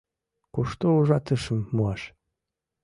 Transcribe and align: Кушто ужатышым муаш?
Кушто 0.53 0.85
ужатышым 0.99 1.59
муаш? 1.75 2.01